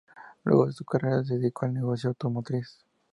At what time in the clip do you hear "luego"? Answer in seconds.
0.45-0.65